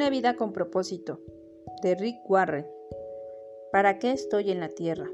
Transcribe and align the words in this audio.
Una 0.00 0.08
vida 0.08 0.34
con 0.34 0.54
propósito, 0.54 1.20
de 1.82 1.94
Rick 1.94 2.22
Warren. 2.26 2.66
¿Para 3.70 3.98
qué 3.98 4.12
estoy 4.12 4.50
en 4.50 4.58
la 4.58 4.70
tierra? 4.70 5.10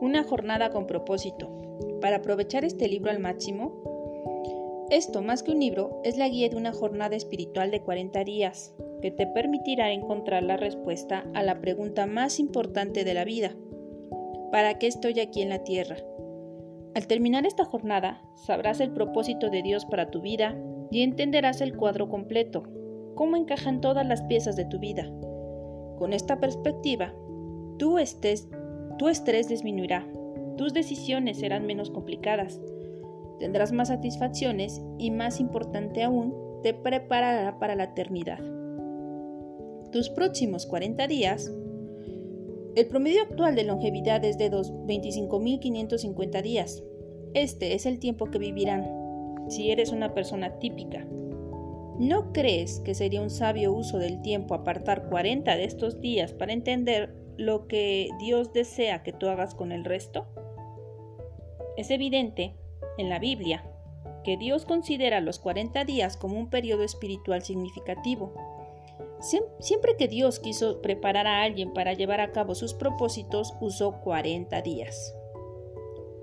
Una 0.00 0.24
jornada 0.24 0.70
con 0.70 0.88
propósito. 0.88 1.48
Para 2.00 2.16
aprovechar 2.16 2.64
este 2.64 2.88
libro 2.88 3.12
al 3.12 3.20
máximo, 3.20 4.88
esto 4.90 5.22
más 5.22 5.44
que 5.44 5.52
un 5.52 5.60
libro 5.60 6.00
es 6.02 6.18
la 6.18 6.28
guía 6.28 6.48
de 6.48 6.56
una 6.56 6.72
jornada 6.72 7.14
espiritual 7.14 7.70
de 7.70 7.84
40 7.84 8.24
días 8.24 8.74
que 9.02 9.12
te 9.12 9.28
permitirá 9.28 9.92
encontrar 9.92 10.42
la 10.42 10.56
respuesta 10.56 11.30
a 11.32 11.44
la 11.44 11.60
pregunta 11.60 12.06
más 12.06 12.40
importante 12.40 13.04
de 13.04 13.14
la 13.14 13.24
vida. 13.24 13.54
¿Para 14.50 14.80
qué 14.80 14.88
estoy 14.88 15.20
aquí 15.20 15.42
en 15.42 15.50
la 15.50 15.62
tierra? 15.62 15.98
Al 16.98 17.06
terminar 17.06 17.46
esta 17.46 17.64
jornada, 17.64 18.20
sabrás 18.34 18.80
el 18.80 18.90
propósito 18.90 19.50
de 19.50 19.62
Dios 19.62 19.84
para 19.84 20.10
tu 20.10 20.20
vida 20.20 20.60
y 20.90 21.02
entenderás 21.02 21.60
el 21.60 21.76
cuadro 21.76 22.08
completo, 22.08 22.64
cómo 23.14 23.36
encajan 23.36 23.80
todas 23.80 24.04
las 24.04 24.22
piezas 24.22 24.56
de 24.56 24.64
tu 24.64 24.80
vida. 24.80 25.08
Con 25.96 26.12
esta 26.12 26.40
perspectiva, 26.40 27.14
tu, 27.78 27.98
estés, 27.98 28.48
estrés 29.08 29.48
disminuirá, 29.48 30.08
tus 30.56 30.74
decisiones 30.74 31.38
serán 31.38 31.66
menos 31.66 31.88
complicadas, 31.88 32.60
tendrás 33.38 33.70
más 33.70 33.86
satisfacciones 33.86 34.82
y 34.98 35.12
más 35.12 35.38
importante 35.38 36.02
aún, 36.02 36.34
te 36.64 36.74
preparará 36.74 37.60
para 37.60 37.76
la 37.76 37.84
eternidad. 37.84 38.40
Tus 39.92 40.10
próximos 40.10 40.66
40 40.66 41.06
días 41.06 41.52
el 42.78 42.86
promedio 42.86 43.22
actual 43.22 43.56
de 43.56 43.64
longevidad 43.64 44.24
es 44.24 44.38
de 44.38 44.52
25.550 44.52 46.42
días. 46.42 46.84
Este 47.34 47.74
es 47.74 47.86
el 47.86 47.98
tiempo 47.98 48.30
que 48.30 48.38
vivirán 48.38 48.86
si 49.48 49.70
eres 49.70 49.92
una 49.92 50.14
persona 50.14 50.58
típica. 50.58 51.06
¿No 51.98 52.32
crees 52.32 52.80
que 52.80 52.94
sería 52.94 53.22
un 53.22 53.30
sabio 53.30 53.72
uso 53.72 53.98
del 53.98 54.22
tiempo 54.22 54.54
apartar 54.54 55.08
40 55.08 55.56
de 55.56 55.64
estos 55.64 56.00
días 56.00 56.32
para 56.32 56.52
entender 56.52 57.14
lo 57.36 57.66
que 57.66 58.08
Dios 58.18 58.52
desea 58.52 59.02
que 59.02 59.12
tú 59.12 59.28
hagas 59.28 59.54
con 59.54 59.72
el 59.72 59.84
resto? 59.84 60.26
Es 61.76 61.90
evidente 61.90 62.54
en 62.98 63.08
la 63.08 63.18
Biblia 63.18 63.64
que 64.24 64.36
Dios 64.36 64.64
considera 64.64 65.20
los 65.20 65.38
40 65.38 65.84
días 65.84 66.16
como 66.16 66.38
un 66.38 66.50
periodo 66.50 66.82
espiritual 66.82 67.42
significativo 67.42 68.32
Siempre 69.20 69.96
que 69.96 70.06
Dios 70.06 70.38
quiso 70.38 70.80
preparar 70.80 71.26
a 71.26 71.42
alguien 71.42 71.72
para 71.72 71.92
llevar 71.92 72.20
a 72.20 72.30
cabo 72.32 72.54
sus 72.54 72.74
propósitos, 72.74 73.54
usó 73.60 74.00
40 74.00 74.62
días. 74.62 75.14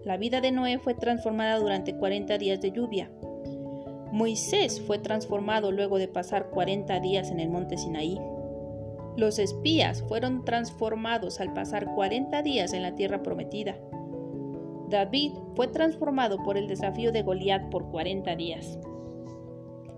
La 0.05 0.17
vida 0.17 0.39
de 0.39 0.51
Noé 0.51 0.77
fue 0.77 0.93
transformada 0.93 1.57
durante 1.57 1.95
40 1.95 2.37
días 2.37 2.61
de 2.61 2.71
lluvia. 2.71 3.09
Moisés 4.11 4.79
fue 4.79 4.99
transformado 4.99 5.71
luego 5.71 5.97
de 5.97 6.07
pasar 6.07 6.51
40 6.51 6.99
días 6.99 7.31
en 7.31 7.39
el 7.39 7.49
monte 7.49 7.75
Sinaí. 7.75 8.21
Los 9.17 9.39
espías 9.39 10.03
fueron 10.03 10.45
transformados 10.45 11.39
al 11.39 11.53
pasar 11.53 11.95
40 11.95 12.43
días 12.43 12.73
en 12.73 12.83
la 12.83 12.93
tierra 12.93 13.23
prometida. 13.23 13.79
David 14.91 15.31
fue 15.55 15.69
transformado 15.69 16.43
por 16.43 16.55
el 16.55 16.67
desafío 16.67 17.11
de 17.11 17.23
Goliat 17.23 17.71
por 17.71 17.89
40 17.89 18.35
días. 18.35 18.77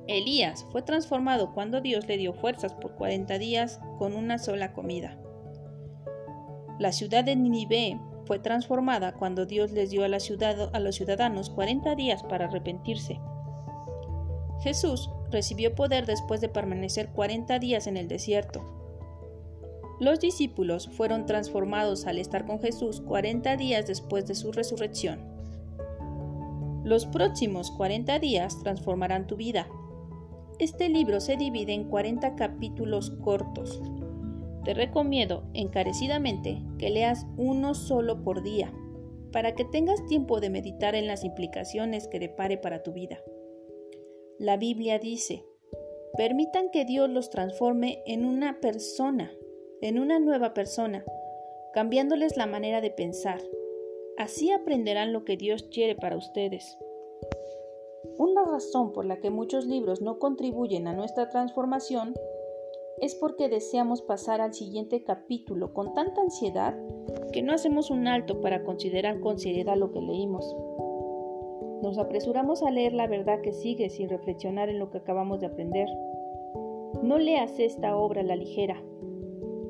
Elías 0.07 0.65
fue 0.71 0.83
transformado 0.83 1.53
cuando 1.53 1.81
Dios 1.81 2.07
le 2.07 2.15
dio 2.15 2.33
fuerzas 2.33 2.73
por 2.73 2.95
40 2.95 3.37
días 3.39 3.81
con 3.97 4.15
una 4.15 4.37
sola 4.37 4.71
comida. 4.71 5.19
La 6.79 6.93
ciudad 6.93 7.25
de 7.25 7.35
Nínive 7.35 7.99
fue 8.27 8.39
transformada 8.39 9.13
cuando 9.13 9.45
Dios 9.45 9.71
les 9.71 9.89
dio 9.89 10.03
a, 10.03 10.07
la 10.07 10.19
ciudad, 10.19 10.69
a 10.73 10.79
los 10.79 10.95
ciudadanos 10.95 11.49
40 11.49 11.95
días 11.95 12.23
para 12.23 12.45
arrepentirse. 12.45 13.19
Jesús 14.61 15.09
recibió 15.31 15.73
poder 15.73 16.05
después 16.05 16.41
de 16.41 16.49
permanecer 16.49 17.09
40 17.09 17.57
días 17.59 17.87
en 17.87 17.97
el 17.97 18.07
desierto. 18.07 18.63
Los 19.99 20.19
discípulos 20.19 20.89
fueron 20.89 21.25
transformados 21.25 22.05
al 22.05 22.19
estar 22.19 22.45
con 22.45 22.59
Jesús 22.59 23.01
40 23.01 23.57
días 23.57 23.87
después 23.87 24.27
de 24.27 24.35
su 24.35 24.51
resurrección. 24.51 25.21
Los 26.83 27.05
próximos 27.05 27.71
40 27.71 28.19
días 28.19 28.59
transformarán 28.61 29.25
tu 29.25 29.35
vida 29.35 29.67
este 30.59 30.89
libro 30.89 31.21
se 31.21 31.37
divide 31.37 31.73
en 31.73 31.83
40 31.83 32.35
capítulos 32.35 33.11
cortos. 33.23 33.79
Te 34.67 34.73
recomiendo 34.73 35.45
encarecidamente 35.53 36.61
que 36.77 36.89
leas 36.89 37.25
uno 37.37 37.73
solo 37.73 38.21
por 38.21 38.43
día, 38.43 38.73
para 39.31 39.55
que 39.55 39.63
tengas 39.63 40.05
tiempo 40.07 40.41
de 40.41 40.49
meditar 40.49 40.93
en 40.93 41.07
las 41.07 41.23
implicaciones 41.23 42.09
que 42.09 42.19
depare 42.19 42.57
para 42.57 42.83
tu 42.83 42.91
vida. 42.91 43.17
La 44.37 44.57
Biblia 44.57 44.99
dice, 44.99 45.45
permitan 46.17 46.69
que 46.69 46.83
Dios 46.83 47.09
los 47.09 47.29
transforme 47.29 48.03
en 48.05 48.25
una 48.25 48.59
persona, 48.59 49.31
en 49.79 49.99
una 49.99 50.19
nueva 50.19 50.53
persona, 50.53 51.05
cambiándoles 51.73 52.35
la 52.35 52.45
manera 52.45 52.81
de 52.81 52.91
pensar. 52.91 53.39
Así 54.17 54.51
aprenderán 54.51 55.13
lo 55.13 55.23
que 55.23 55.37
Dios 55.37 55.63
quiere 55.71 55.95
para 55.95 56.17
ustedes. 56.17 56.77
Una 58.17 58.43
razón 58.43 58.91
por 58.91 59.05
la 59.05 59.21
que 59.21 59.29
muchos 59.29 59.65
libros 59.65 60.01
no 60.01 60.19
contribuyen 60.19 60.89
a 60.89 60.93
nuestra 60.93 61.29
transformación 61.29 62.15
es 63.01 63.15
porque 63.15 63.49
deseamos 63.49 64.01
pasar 64.01 64.41
al 64.41 64.53
siguiente 64.53 65.03
capítulo 65.03 65.73
con 65.73 65.93
tanta 65.93 66.21
ansiedad 66.21 66.75
que 67.31 67.43
no 67.43 67.53
hacemos 67.53 67.91
un 67.91 68.07
alto 68.07 68.41
para 68.41 68.63
considerar 68.63 69.19
con 69.19 69.37
seriedad 69.37 69.75
lo 69.75 69.91
que 69.91 70.01
leímos. 70.01 70.55
Nos 71.83 71.97
apresuramos 71.97 72.63
a 72.63 72.71
leer 72.71 72.93
la 72.93 73.07
verdad 73.07 73.41
que 73.41 73.53
sigue 73.53 73.89
sin 73.89 74.09
reflexionar 74.09 74.69
en 74.69 74.79
lo 74.79 74.89
que 74.89 74.97
acabamos 74.97 75.39
de 75.39 75.47
aprender. 75.47 75.87
No 77.03 77.19
leas 77.19 77.59
esta 77.59 77.95
obra 77.95 78.21
a 78.21 78.25
la 78.25 78.35
ligera. 78.35 78.81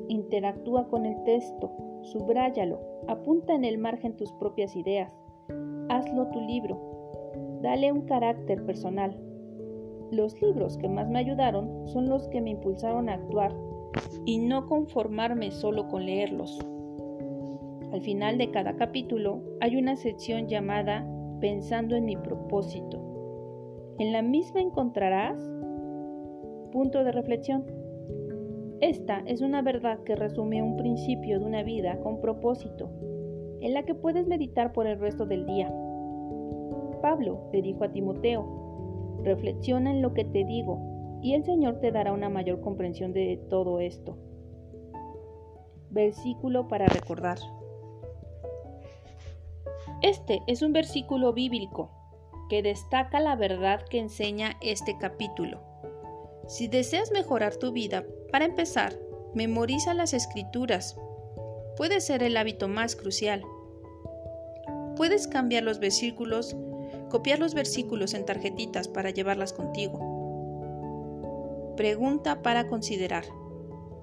Interactúa 0.08 0.88
con 0.88 1.04
el 1.04 1.22
texto, 1.24 1.70
subráyalo, 2.02 2.80
apunta 3.08 3.54
en 3.54 3.64
el 3.64 3.76
margen 3.76 4.16
tus 4.16 4.32
propias 4.32 4.74
ideas. 4.74 5.12
Hazlo 5.90 6.28
tu 6.28 6.40
libro, 6.40 6.98
Dale 7.62 7.90
un 7.90 8.02
carácter 8.02 8.64
personal. 8.64 9.18
Los 10.10 10.40
libros 10.40 10.78
que 10.78 10.88
más 10.88 11.08
me 11.08 11.18
ayudaron 11.18 11.86
son 11.88 12.08
los 12.08 12.28
que 12.28 12.40
me 12.40 12.50
impulsaron 12.50 13.08
a 13.08 13.14
actuar 13.14 13.54
y 14.24 14.38
no 14.38 14.66
conformarme 14.66 15.50
solo 15.50 15.88
con 15.88 16.06
leerlos. 16.06 16.58
Al 17.92 18.00
final 18.02 18.38
de 18.38 18.50
cada 18.50 18.76
capítulo 18.76 19.42
hay 19.60 19.76
una 19.76 19.96
sección 19.96 20.48
llamada 20.48 21.06
Pensando 21.40 21.94
en 21.94 22.04
mi 22.04 22.16
propósito. 22.16 23.00
En 23.98 24.12
la 24.12 24.22
misma 24.22 24.60
encontrarás 24.60 25.38
punto 26.72 27.04
de 27.04 27.12
reflexión. 27.12 27.64
Esta 28.80 29.22
es 29.26 29.40
una 29.40 29.62
verdad 29.62 30.02
que 30.04 30.16
resume 30.16 30.62
un 30.62 30.76
principio 30.76 31.38
de 31.40 31.44
una 31.44 31.62
vida 31.62 31.98
con 32.00 32.20
propósito, 32.20 32.90
en 33.60 33.74
la 33.74 33.82
que 33.84 33.94
puedes 33.94 34.26
meditar 34.26 34.72
por 34.72 34.86
el 34.86 34.98
resto 34.98 35.26
del 35.26 35.46
día. 35.46 35.72
Pablo 37.02 37.48
le 37.52 37.62
dijo 37.62 37.84
a 37.84 37.92
Timoteo, 37.92 38.57
reflexiona 39.22 39.90
en 39.90 40.02
lo 40.02 40.14
que 40.14 40.24
te 40.24 40.44
digo, 40.44 41.20
y 41.22 41.34
el 41.34 41.44
Señor 41.44 41.80
te 41.80 41.90
dará 41.90 42.12
una 42.12 42.28
mayor 42.28 42.60
comprensión 42.60 43.12
de 43.12 43.40
todo 43.50 43.80
esto. 43.80 44.16
Versículo 45.90 46.68
para 46.68 46.86
recordar. 46.86 47.38
Este 50.02 50.42
es 50.46 50.62
un 50.62 50.72
versículo 50.72 51.32
bíblico 51.32 51.90
que 52.48 52.62
destaca 52.62 53.20
la 53.20 53.36
verdad 53.36 53.82
que 53.82 53.98
enseña 53.98 54.56
este 54.60 54.96
capítulo. 54.98 55.60
Si 56.46 56.68
deseas 56.68 57.10
mejorar 57.10 57.56
tu 57.56 57.72
vida, 57.72 58.04
para 58.30 58.44
empezar, 58.44 58.98
memoriza 59.34 59.92
las 59.92 60.14
escrituras. 60.14 60.96
Puede 61.76 62.00
ser 62.00 62.22
el 62.22 62.36
hábito 62.36 62.68
más 62.68 62.96
crucial. 62.96 63.44
Puedes 64.96 65.28
cambiar 65.28 65.62
los 65.62 65.78
versículos 65.78 66.56
Copiar 67.10 67.38
los 67.38 67.54
versículos 67.54 68.14
en 68.14 68.26
tarjetitas 68.26 68.88
para 68.88 69.10
llevarlas 69.10 69.52
contigo. 69.52 69.98
Pregunta 71.76 72.42
para 72.42 72.66
considerar. 72.68 73.24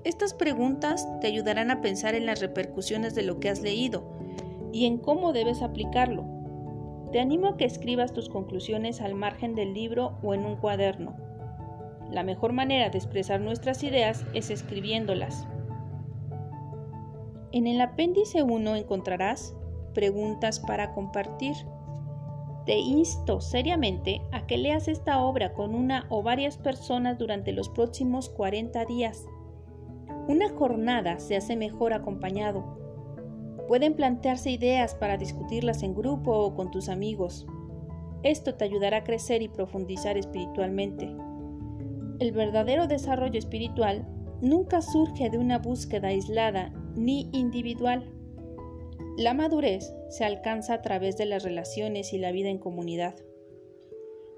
Estas 0.03 0.33
preguntas 0.33 1.07
te 1.21 1.27
ayudarán 1.27 1.71
a 1.71 1.81
pensar 1.81 2.15
en 2.15 2.25
las 2.25 2.39
repercusiones 2.39 3.15
de 3.15 3.23
lo 3.23 3.39
que 3.39 3.49
has 3.49 3.61
leído 3.61 4.03
y 4.71 4.85
en 4.85 4.97
cómo 4.97 5.33
debes 5.33 5.61
aplicarlo. 5.61 6.25
Te 7.11 7.19
animo 7.19 7.47
a 7.47 7.57
que 7.57 7.65
escribas 7.65 8.13
tus 8.13 8.29
conclusiones 8.29 9.01
al 9.01 9.15
margen 9.15 9.55
del 9.55 9.73
libro 9.73 10.17
o 10.21 10.33
en 10.33 10.45
un 10.45 10.55
cuaderno. 10.55 11.15
La 12.11 12.23
mejor 12.23 12.53
manera 12.53 12.89
de 12.89 12.97
expresar 12.97 13.39
nuestras 13.39 13.83
ideas 13.83 14.25
es 14.33 14.49
escribiéndolas. 14.49 15.47
En 17.51 17.67
el 17.67 17.79
apéndice 17.81 18.43
1 18.43 18.75
encontrarás 18.75 19.55
preguntas 19.93 20.59
para 20.59 20.93
compartir. 20.93 21.55
Te 22.65 22.79
insto 22.79 23.41
seriamente 23.41 24.21
a 24.31 24.47
que 24.47 24.57
leas 24.57 24.87
esta 24.87 25.21
obra 25.21 25.53
con 25.53 25.75
una 25.75 26.07
o 26.09 26.23
varias 26.23 26.57
personas 26.57 27.19
durante 27.19 27.51
los 27.51 27.69
próximos 27.69 28.29
40 28.29 28.85
días. 28.85 29.25
Una 30.27 30.49
jornada 30.49 31.19
se 31.19 31.35
hace 31.35 31.55
mejor 31.55 31.93
acompañado. 31.93 32.65
Pueden 33.67 33.93
plantearse 33.93 34.49
ideas 34.49 34.95
para 34.95 35.17
discutirlas 35.17 35.83
en 35.83 35.93
grupo 35.93 36.31
o 36.31 36.55
con 36.55 36.71
tus 36.71 36.89
amigos. 36.89 37.45
Esto 38.23 38.55
te 38.55 38.65
ayudará 38.65 38.97
a 38.97 39.03
crecer 39.03 39.43
y 39.43 39.47
profundizar 39.47 40.17
espiritualmente. 40.17 41.15
El 42.19 42.31
verdadero 42.31 42.87
desarrollo 42.87 43.37
espiritual 43.37 44.07
nunca 44.41 44.81
surge 44.81 45.29
de 45.29 45.37
una 45.37 45.59
búsqueda 45.59 46.07
aislada 46.07 46.73
ni 46.95 47.29
individual. 47.33 48.11
La 49.17 49.33
madurez 49.33 49.93
se 50.09 50.25
alcanza 50.25 50.73
a 50.73 50.81
través 50.81 51.15
de 51.17 51.25
las 51.25 51.43
relaciones 51.43 52.11
y 52.11 52.17
la 52.17 52.33
vida 52.33 52.49
en 52.49 52.57
comunidad. 52.57 53.15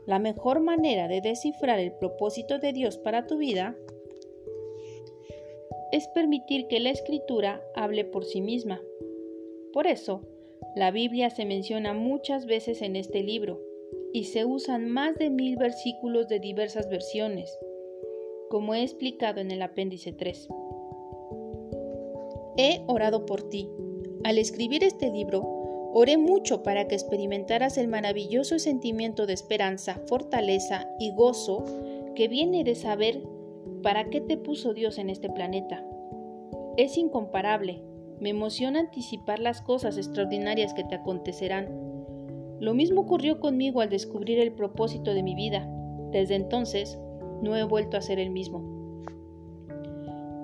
La 0.05 0.19
mejor 0.19 0.59
manera 0.59 1.07
de 1.07 1.19
descifrar 1.19 1.79
el 1.79 1.93
propósito 1.93 2.59
de 2.59 2.73
Dios 2.73 2.99
para 2.99 3.25
tu 3.25 3.37
vida 3.37 3.75
es 5.91 6.07
permitir 6.09 6.67
que 6.67 6.79
la 6.79 6.91
escritura 6.91 7.63
hable 7.75 8.05
por 8.05 8.23
sí 8.23 8.39
misma. 8.39 8.79
Por 9.73 9.87
eso, 9.87 10.21
la 10.75 10.91
Biblia 10.91 11.31
se 11.31 11.45
menciona 11.45 11.93
muchas 11.93 12.45
veces 12.45 12.83
en 12.83 12.95
este 12.95 13.23
libro 13.23 13.59
y 14.13 14.25
se 14.25 14.45
usan 14.45 14.89
más 14.89 15.15
de 15.15 15.31
mil 15.31 15.57
versículos 15.57 16.27
de 16.27 16.39
diversas 16.39 16.87
versiones, 16.87 17.57
como 18.49 18.75
he 18.75 18.83
explicado 18.83 19.41
en 19.41 19.49
el 19.49 19.63
apéndice 19.63 20.13
3. 20.13 20.47
He 22.57 22.83
orado 22.87 23.25
por 23.25 23.49
ti. 23.49 23.69
Al 24.23 24.37
escribir 24.37 24.83
este 24.83 25.11
libro, 25.11 25.41
oré 25.93 26.17
mucho 26.17 26.63
para 26.63 26.87
que 26.87 26.95
experimentaras 26.95 27.77
el 27.77 27.87
maravilloso 27.87 28.59
sentimiento 28.59 29.25
de 29.25 29.33
esperanza, 29.33 30.01
fortaleza 30.07 30.87
y 30.99 31.11
gozo 31.11 31.63
que 32.15 32.27
viene 32.27 32.63
de 32.63 32.75
saber 32.75 33.21
para 33.83 34.09
qué 34.09 34.21
te 34.21 34.37
puso 34.37 34.73
Dios 34.73 34.97
en 34.97 35.09
este 35.09 35.29
planeta. 35.29 35.85
Es 36.77 36.97
incomparable. 36.97 37.83
Me 38.19 38.29
emociona 38.29 38.79
anticipar 38.79 39.39
las 39.39 39.61
cosas 39.61 39.97
extraordinarias 39.97 40.73
que 40.73 40.83
te 40.83 40.95
acontecerán. 40.95 41.69
Lo 42.59 42.73
mismo 42.73 43.01
ocurrió 43.01 43.39
conmigo 43.39 43.81
al 43.81 43.89
descubrir 43.89 44.39
el 44.39 44.53
propósito 44.53 45.13
de 45.13 45.23
mi 45.23 45.35
vida. 45.35 45.69
Desde 46.11 46.35
entonces, 46.35 46.99
no 47.41 47.55
he 47.55 47.63
vuelto 47.63 47.97
a 47.97 48.01
ser 48.01 48.19
el 48.19 48.31
mismo. 48.31 48.76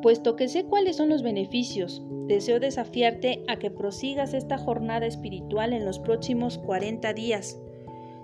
Puesto 0.03 0.35
que 0.35 0.49
sé 0.49 0.65
cuáles 0.65 0.97
son 0.97 1.07
los 1.07 1.23
beneficios, 1.23 2.03
deseo 2.27 2.59
desafiarte 2.59 3.45
a 3.47 3.55
que 3.55 3.71
prosigas 3.71 4.33
esta 4.33 4.57
jornada 4.57 5.05
espiritual 5.05 5.71
en 5.71 5.85
los 5.85 5.97
próximos 5.97 6.57
40 6.57 7.13
días, 7.13 7.57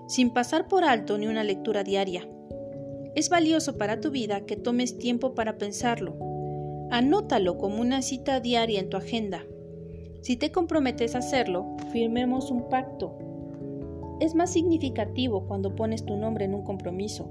sin 0.06 0.28
pasar 0.28 0.68
por 0.68 0.84
alto 0.84 1.16
ni 1.16 1.26
una 1.26 1.42
lectura 1.42 1.82
diaria. 1.82 2.28
Es 3.14 3.30
valioso 3.30 3.78
para 3.78 3.98
tu 3.98 4.10
vida 4.10 4.42
que 4.42 4.56
tomes 4.56 4.98
tiempo 4.98 5.34
para 5.34 5.56
pensarlo. 5.56 6.18
Anótalo 6.90 7.56
como 7.56 7.80
una 7.80 8.02
cita 8.02 8.40
diaria 8.40 8.78
en 8.78 8.90
tu 8.90 8.98
agenda. 8.98 9.46
Si 10.20 10.36
te 10.36 10.52
comprometes 10.52 11.14
a 11.14 11.20
hacerlo, 11.20 11.78
firmemos 11.92 12.50
un 12.50 12.68
pacto. 12.68 13.16
Es 14.20 14.34
más 14.34 14.52
significativo 14.52 15.46
cuando 15.46 15.74
pones 15.76 16.04
tu 16.04 16.18
nombre 16.18 16.44
en 16.44 16.52
un 16.52 16.62
compromiso. 16.62 17.30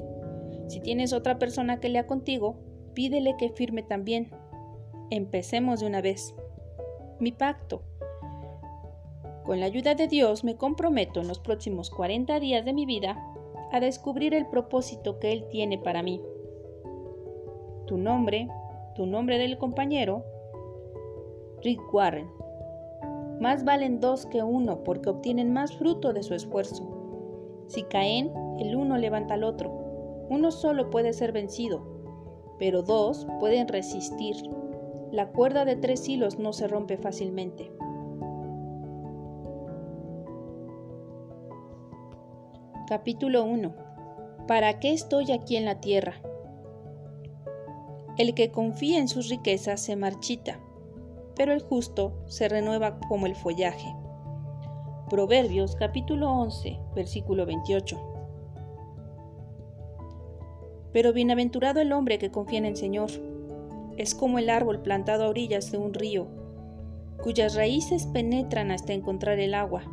Si 0.70 0.80
tienes 0.80 1.14
otra 1.14 1.38
persona 1.38 1.80
que 1.80 1.90
lea 1.90 2.08
contigo, 2.08 2.58
pídele 3.00 3.38
que 3.38 3.48
firme 3.48 3.82
también. 3.82 4.30
Empecemos 5.10 5.80
de 5.80 5.88
una 5.88 6.02
vez. 6.02 6.36
Mi 7.22 7.32
pacto. 7.32 7.82
Con 9.46 9.62
la 9.62 9.68
ayuda 9.68 9.96
de 9.96 10.10
Dios 10.10 10.44
me 10.44 10.58
comprometo 10.58 11.22
en 11.22 11.30
los 11.30 11.40
próximos 11.40 11.92
40 11.92 12.42
días 12.42 12.66
de 12.66 12.74
mi 12.74 12.86
vida 12.86 13.18
a 13.72 13.80
descubrir 13.80 14.34
el 14.34 14.48
propósito 14.48 15.18
que 15.18 15.32
Él 15.32 15.46
tiene 15.50 15.78
para 15.78 16.04
mí. 16.04 16.22
Tu 17.88 17.96
nombre, 17.96 18.50
tu 18.96 19.06
nombre 19.06 19.38
del 19.38 19.58
compañero, 19.58 20.26
Rick 21.64 21.94
Warren. 21.94 22.28
Más 23.40 23.64
valen 23.64 24.02
dos 24.02 24.26
que 24.26 24.44
uno 24.44 24.84
porque 24.84 25.10
obtienen 25.10 25.54
más 25.54 25.74
fruto 25.78 26.12
de 26.12 26.22
su 26.22 26.34
esfuerzo. 26.34 27.64
Si 27.68 27.84
caen, 27.84 28.30
el 28.60 28.76
uno 28.76 28.98
levanta 28.98 29.36
al 29.36 29.46
otro. 29.46 29.72
Uno 30.30 30.52
solo 30.52 30.90
puede 30.90 31.14
ser 31.14 31.32
vencido, 31.32 31.89
pero 32.60 32.84
dos 32.84 33.26
pueden 33.40 33.68
resistir. 33.68 34.36
La 35.12 35.30
cuerda 35.30 35.66
de 35.66 35.76
tres 35.76 36.08
hilos 36.08 36.38
no 36.38 36.54
se 36.54 36.68
rompe 36.68 36.98
fácilmente. 36.98 37.72
Capítulo 42.88 43.44
1. 43.44 43.74
¿Para 44.48 44.80
qué 44.80 44.94
estoy 44.94 45.32
aquí 45.32 45.56
en 45.56 45.66
la 45.66 45.80
tierra? 45.80 46.22
El 48.18 48.34
que 48.34 48.52
confía 48.52 49.00
en 49.00 49.08
sus 49.08 49.30
riquezas 49.30 49.80
se 49.80 49.96
marchita, 49.96 50.60
pero 51.36 51.54
el 51.54 51.62
justo 51.62 52.14
se 52.26 52.50
renueva 52.50 53.00
como 53.08 53.28
el 53.28 53.36
follaje. 53.36 53.96
Proverbios 55.10 55.76
capítulo 55.76 56.32
11, 56.32 56.80
versículo 56.96 57.46
28. 57.46 58.09
Pero 60.92 61.14
bienaventurado 61.14 61.82
el 61.82 61.92
hombre 61.92 62.18
que 62.18 62.32
confía 62.32 62.60
en 62.60 62.66
el 62.66 62.76
Señor. 62.76 63.10
Es 63.98 64.16
como 64.16 64.40
el 64.40 64.50
árbol 64.50 64.82
plantado 64.82 65.26
a 65.26 65.30
orillas 65.30 65.72
de 65.72 65.78
un 65.78 65.94
río, 65.94 66.28
cuyas 67.22 67.56
raíces 67.56 68.08
penetran 68.08 68.72
hasta 68.72 68.94
encontrar 68.94 69.40
el 69.40 69.54
agua. 69.54 69.84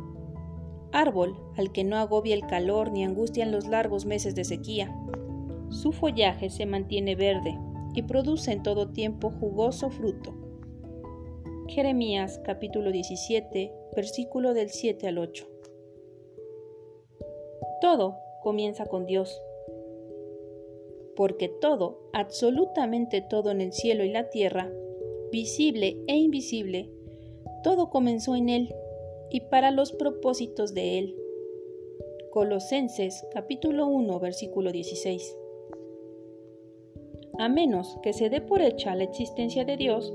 Árbol 0.91 1.35
al 1.57 1.71
que 1.71 1.83
no 1.83 1.97
agobia 1.97 2.33
el 2.33 2.47
calor 2.47 2.91
ni 2.91 3.03
angustian 3.03 3.51
los 3.51 3.67
largos 3.67 4.05
meses 4.05 4.33
de 4.33 4.45
sequía. 4.45 4.95
Su 5.69 5.91
follaje 5.91 6.49
se 6.49 6.65
mantiene 6.65 7.15
verde 7.15 7.59
y 7.93 8.03
produce 8.03 8.51
en 8.51 8.63
todo 8.63 8.89
tiempo 8.89 9.29
jugoso 9.29 9.89
fruto. 9.89 10.33
Jeremías 11.67 12.39
capítulo 12.45 12.91
17, 12.91 13.73
versículo 13.95 14.53
del 14.53 14.69
7 14.69 15.07
al 15.07 15.17
8. 15.17 15.47
Todo 17.81 18.15
comienza 18.41 18.85
con 18.85 19.05
Dios 19.05 19.41
porque 21.17 21.49
todo, 21.49 21.97
absolutamente 22.13 23.21
todo 23.21 23.49
en 23.49 23.59
el 23.59 23.73
cielo 23.73 24.03
y 24.05 24.09
la 24.09 24.29
tierra, 24.29 24.71
visible 25.31 25.97
e 26.07 26.15
invisible, 26.15 26.91
todo 27.63 27.89
comenzó 27.89 28.35
en 28.35 28.49
Él 28.49 28.73
y 29.31 29.41
para 29.41 29.71
los 29.71 29.91
propósitos 29.91 30.75
de 30.75 30.99
Él. 30.99 31.15
Colosenses 32.29 33.25
capítulo 33.33 33.87
1 33.87 34.19
versículo 34.19 34.71
16. 34.71 35.35
A 37.39 37.49
menos 37.49 37.97
que 38.03 38.13
se 38.13 38.29
dé 38.29 38.39
por 38.39 38.61
hecha 38.61 38.95
la 38.95 39.03
existencia 39.03 39.65
de 39.65 39.75
Dios, 39.75 40.13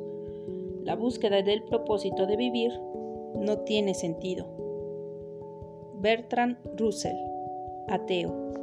la 0.85 0.95
búsqueda 0.95 1.43
del 1.43 1.65
propósito 1.65 2.27
de 2.27 2.37
vivir 2.37 2.71
no 3.35 3.59
tiene 3.61 3.95
sentido. 3.95 4.47
Bertrand 6.01 6.59
Russell, 6.77 7.17
ateo. 7.89 8.62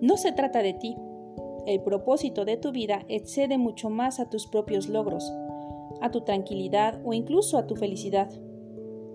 No 0.00 0.16
se 0.16 0.30
trata 0.32 0.62
de 0.62 0.74
ti. 0.74 0.96
El 1.66 1.82
propósito 1.82 2.44
de 2.44 2.56
tu 2.56 2.70
vida 2.70 3.04
excede 3.08 3.58
mucho 3.58 3.90
más 3.90 4.20
a 4.20 4.30
tus 4.30 4.46
propios 4.46 4.88
logros, 4.88 5.32
a 6.00 6.10
tu 6.10 6.20
tranquilidad 6.20 7.00
o 7.04 7.12
incluso 7.12 7.58
a 7.58 7.66
tu 7.66 7.74
felicidad. 7.74 8.30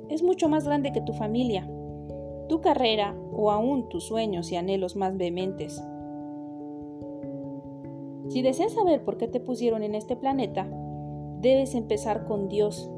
Es 0.10 0.24
mucho 0.24 0.50
más 0.50 0.66
grande 0.66 0.92
que 0.92 1.02
tu 1.02 1.14
familia, 1.14 1.70
tu 2.50 2.60
carrera 2.60 3.16
o 3.32 3.50
aún 3.50 3.88
tus 3.88 4.04
sueños 4.04 4.52
y 4.52 4.58
anhelos 4.58 4.98
más 4.98 5.16
vehementes. 5.16 5.82
Si 8.28 8.42
deseas 8.42 8.74
saber 8.74 9.06
por 9.06 9.18
qué 9.18 9.30
te 9.30 9.40
pusieron 9.40 9.84
en 9.84 9.96
este 9.96 10.18
planeta, 10.18 10.68
debes 11.40 11.76
empezar 11.76 12.26
con 12.26 12.50
Dios. 12.50 12.90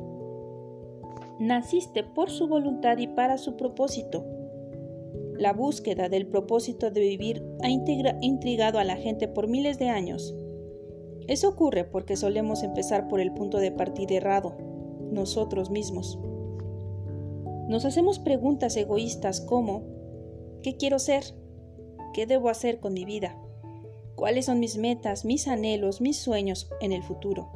Naciste 1.38 2.04
por 2.04 2.32
su 2.32 2.48
voluntad 2.48 2.98
y 2.98 3.08
para 3.08 3.38
su 3.38 3.58
propósito. 3.58 4.26
La 5.38 5.54
búsqueda 5.54 6.10
del 6.10 6.28
propósito 6.28 6.90
de 6.90 7.02
vivir 7.02 7.45
ha 7.62 7.70
intrigado 7.70 8.80
a 8.80 8.84
la 8.84 8.98
gente 8.98 9.28
por 9.28 9.48
miles 9.48 9.80
de 9.80 9.90
años. 9.90 10.36
Eso 11.28 11.50
ocurre 11.50 11.84
porque 11.86 12.18
solemos 12.18 12.64
empezar 12.64 13.08
por 13.08 13.20
el 13.20 13.32
punto 13.34 13.58
de 13.58 13.72
partida 13.72 14.16
errado, 14.16 14.56
nosotros 15.12 15.70
mismos. 15.70 16.20
Nos 17.68 17.86
hacemos 17.86 18.20
preguntas 18.20 18.78
egoístas 18.78 19.42
como 19.42 19.84
¿qué 20.62 20.78
quiero 20.78 21.00
ser? 21.00 21.24
¿Qué 22.14 22.28
debo 22.28 22.50
hacer 22.50 22.80
con 22.80 22.94
mi 22.94 23.06
vida? 23.06 23.36
¿Cuáles 24.16 24.46
son 24.46 24.60
mis 24.60 24.78
metas, 24.78 25.26
mis 25.26 25.48
anhelos, 25.48 26.00
mis 26.00 26.18
sueños 26.18 26.70
en 26.80 26.92
el 26.92 27.02
futuro? 27.04 27.50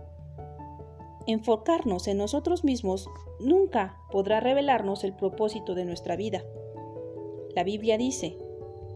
Enfocarnos 1.28 2.08
en 2.08 2.18
nosotros 2.18 2.64
mismos 2.64 3.08
nunca 3.40 3.98
podrá 4.12 4.40
revelarnos 4.40 5.04
el 5.04 5.14
propósito 5.14 5.76
de 5.76 5.86
nuestra 5.86 6.16
vida. 6.16 6.44
La 7.56 7.64
Biblia 7.64 7.98
dice, 7.98 8.38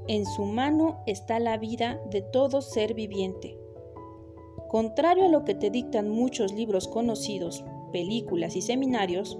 en 0.07 0.25
su 0.25 0.45
mano 0.45 1.01
está 1.05 1.39
la 1.39 1.57
vida 1.57 2.01
de 2.09 2.21
todo 2.21 2.61
ser 2.61 2.93
viviente. 2.93 3.57
Contrario 4.67 5.25
a 5.25 5.29
lo 5.29 5.45
que 5.45 5.55
te 5.55 5.69
dictan 5.69 6.09
muchos 6.09 6.51
libros 6.51 6.87
conocidos, 6.87 7.63
películas 7.91 8.55
y 8.55 8.61
seminarios, 8.61 9.39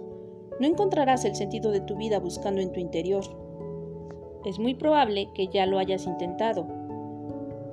no 0.59 0.67
encontrarás 0.67 1.25
el 1.25 1.35
sentido 1.35 1.71
de 1.71 1.81
tu 1.81 1.97
vida 1.97 2.19
buscando 2.19 2.61
en 2.61 2.71
tu 2.71 2.79
interior. 2.79 3.23
Es 4.45 4.59
muy 4.59 4.75
probable 4.75 5.29
que 5.33 5.47
ya 5.47 5.65
lo 5.65 5.79
hayas 5.79 6.05
intentado. 6.05 6.65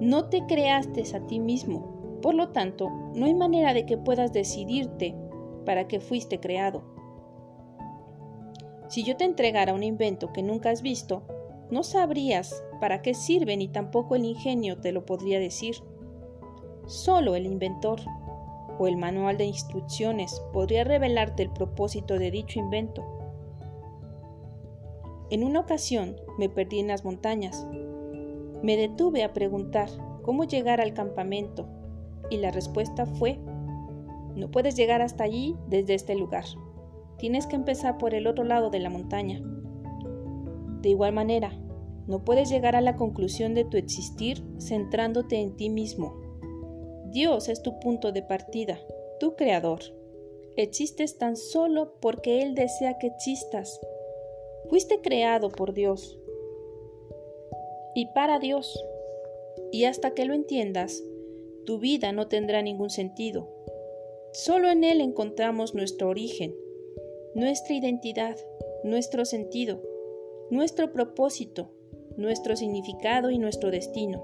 No 0.00 0.28
te 0.28 0.46
creaste 0.46 1.04
a 1.14 1.26
ti 1.26 1.38
mismo, 1.38 2.18
por 2.22 2.34
lo 2.34 2.48
tanto, 2.48 2.90
no 3.14 3.26
hay 3.26 3.34
manera 3.34 3.74
de 3.74 3.86
que 3.86 3.98
puedas 3.98 4.32
decidirte 4.32 5.14
para 5.64 5.86
que 5.86 6.00
fuiste 6.00 6.40
creado. 6.40 6.82
Si 8.88 9.04
yo 9.04 9.16
te 9.16 9.24
entregara 9.24 9.74
un 9.74 9.84
invento 9.84 10.32
que 10.32 10.42
nunca 10.42 10.70
has 10.70 10.82
visto, 10.82 11.22
no 11.70 11.82
sabrías 11.84 12.64
para 12.80 13.02
qué 13.02 13.14
sirve 13.14 13.56
ni 13.56 13.68
tampoco 13.68 14.16
el 14.16 14.24
ingenio 14.24 14.78
te 14.78 14.92
lo 14.92 15.04
podría 15.06 15.38
decir. 15.38 15.76
Solo 16.86 17.36
el 17.36 17.46
inventor 17.46 18.00
o 18.78 18.86
el 18.86 18.96
manual 18.96 19.36
de 19.36 19.44
instrucciones 19.44 20.42
podría 20.52 20.84
revelarte 20.84 21.42
el 21.42 21.50
propósito 21.50 22.18
de 22.18 22.30
dicho 22.30 22.58
invento. 22.58 23.04
En 25.30 25.44
una 25.44 25.60
ocasión 25.60 26.16
me 26.38 26.48
perdí 26.48 26.80
en 26.80 26.88
las 26.88 27.04
montañas. 27.04 27.66
Me 28.62 28.76
detuve 28.76 29.22
a 29.22 29.32
preguntar 29.32 29.88
cómo 30.22 30.44
llegar 30.44 30.80
al 30.80 30.94
campamento 30.94 31.68
y 32.30 32.38
la 32.38 32.50
respuesta 32.50 33.06
fue, 33.06 33.38
no 34.34 34.50
puedes 34.50 34.74
llegar 34.76 35.02
hasta 35.02 35.24
allí 35.24 35.56
desde 35.68 35.94
este 35.94 36.14
lugar. 36.14 36.44
Tienes 37.18 37.46
que 37.46 37.56
empezar 37.56 37.98
por 37.98 38.14
el 38.14 38.26
otro 38.26 38.44
lado 38.44 38.70
de 38.70 38.80
la 38.80 38.88
montaña. 38.88 39.40
De 40.80 40.88
igual 40.88 41.12
manera, 41.12 41.52
no 42.10 42.24
puedes 42.24 42.50
llegar 42.50 42.74
a 42.74 42.80
la 42.80 42.96
conclusión 42.96 43.54
de 43.54 43.64
tu 43.64 43.76
existir 43.76 44.42
centrándote 44.58 45.36
en 45.36 45.56
ti 45.56 45.70
mismo. 45.70 46.20
Dios 47.06 47.48
es 47.48 47.62
tu 47.62 47.78
punto 47.78 48.10
de 48.10 48.22
partida, 48.22 48.80
tu 49.20 49.36
creador. 49.36 49.78
Existes 50.56 51.18
tan 51.18 51.36
solo 51.36 51.94
porque 52.00 52.42
Él 52.42 52.56
desea 52.56 52.98
que 52.98 53.06
existas. 53.06 53.80
Fuiste 54.68 55.00
creado 55.00 55.50
por 55.50 55.72
Dios 55.72 56.18
y 57.94 58.06
para 58.06 58.40
Dios. 58.40 58.84
Y 59.70 59.84
hasta 59.84 60.10
que 60.12 60.24
lo 60.24 60.34
entiendas, 60.34 61.04
tu 61.64 61.78
vida 61.78 62.10
no 62.10 62.26
tendrá 62.26 62.60
ningún 62.60 62.90
sentido. 62.90 63.48
Solo 64.32 64.68
en 64.68 64.82
Él 64.82 65.00
encontramos 65.00 65.76
nuestro 65.76 66.08
origen, 66.08 66.56
nuestra 67.36 67.72
identidad, 67.74 68.36
nuestro 68.82 69.24
sentido, 69.24 69.80
nuestro 70.50 70.92
propósito, 70.92 71.70
nuestro 72.16 72.56
significado 72.56 73.30
y 73.30 73.38
nuestro 73.38 73.70
destino. 73.70 74.22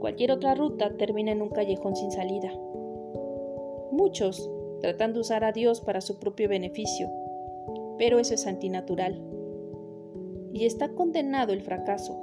Cualquier 0.00 0.32
otra 0.32 0.54
ruta 0.54 0.96
termina 0.96 1.32
en 1.32 1.42
un 1.42 1.50
callejón 1.50 1.96
sin 1.96 2.10
salida. 2.10 2.52
Muchos 3.90 4.50
tratan 4.80 5.12
de 5.12 5.20
usar 5.20 5.44
a 5.44 5.52
Dios 5.52 5.80
para 5.80 6.00
su 6.00 6.18
propio 6.18 6.48
beneficio, 6.48 7.10
pero 7.98 8.18
eso 8.18 8.34
es 8.34 8.46
antinatural. 8.46 9.20
Y 10.52 10.64
está 10.64 10.90
condenado 10.90 11.52
el 11.52 11.62
fracaso. 11.62 12.16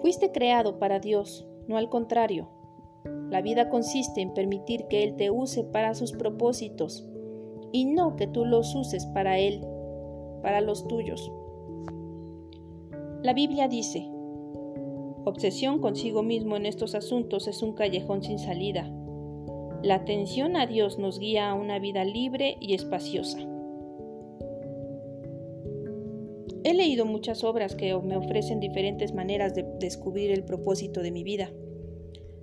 Fuiste 0.00 0.32
creado 0.32 0.78
para 0.78 0.98
Dios, 0.98 1.46
no 1.68 1.76
al 1.76 1.88
contrario. 1.88 2.48
La 3.30 3.42
vida 3.42 3.68
consiste 3.68 4.20
en 4.20 4.34
permitir 4.34 4.86
que 4.88 5.04
Él 5.04 5.16
te 5.16 5.30
use 5.30 5.64
para 5.64 5.94
sus 5.94 6.12
propósitos 6.12 7.08
y 7.70 7.84
no 7.86 8.16
que 8.16 8.26
tú 8.26 8.44
los 8.44 8.74
uses 8.74 9.06
para 9.06 9.38
Él, 9.38 9.64
para 10.42 10.60
los 10.60 10.86
tuyos. 10.86 11.30
La 13.22 13.34
Biblia 13.34 13.68
dice, 13.68 14.08
obsesión 15.24 15.78
consigo 15.78 16.24
mismo 16.24 16.56
en 16.56 16.66
estos 16.66 16.96
asuntos 16.96 17.46
es 17.46 17.62
un 17.62 17.72
callejón 17.72 18.24
sin 18.24 18.40
salida. 18.40 18.92
La 19.80 19.94
atención 19.94 20.56
a 20.56 20.66
Dios 20.66 20.98
nos 20.98 21.20
guía 21.20 21.48
a 21.48 21.54
una 21.54 21.78
vida 21.78 22.04
libre 22.04 22.56
y 22.60 22.74
espaciosa. 22.74 23.38
He 26.64 26.74
leído 26.74 27.06
muchas 27.06 27.44
obras 27.44 27.76
que 27.76 27.96
me 27.96 28.16
ofrecen 28.16 28.58
diferentes 28.58 29.14
maneras 29.14 29.54
de 29.54 29.66
descubrir 29.78 30.32
el 30.32 30.42
propósito 30.42 31.00
de 31.00 31.12
mi 31.12 31.22
vida. 31.22 31.48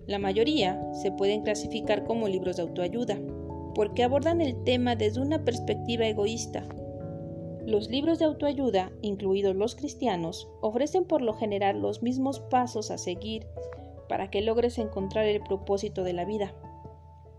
La 0.08 0.18
mayoría 0.18 0.82
se 0.94 1.12
pueden 1.12 1.42
clasificar 1.42 2.06
como 2.06 2.30
libros 2.30 2.56
de 2.56 2.62
autoayuda, 2.62 3.20
porque 3.76 4.04
abordan 4.04 4.40
el 4.40 4.64
tema 4.64 4.96
desde 4.96 5.20
una 5.20 5.44
perspectiva 5.44 6.08
egoísta 6.08 6.64
los 7.70 7.90
libros 7.90 8.20
de 8.20 8.26
autoayuda, 8.26 8.92
incluidos 9.02 9.56
los 9.56 9.76
cristianos, 9.76 10.50
ofrecen 10.62 11.06
por 11.06 11.22
lo 11.22 11.34
general 11.34 11.80
los 11.80 12.02
mismos 12.02 12.40
pasos 12.40 12.90
a 12.90 12.98
seguir 12.98 13.48
para 14.08 14.32
que 14.32 14.42
logres 14.42 14.80
encontrar 14.80 15.26
el 15.26 15.42
propósito 15.42 16.04
de 16.04 16.14
la 16.14 16.26
vida. 16.26 16.56